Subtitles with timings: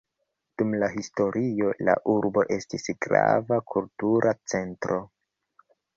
[0.59, 4.99] Dum la historio la urbo estis grava kultura centro.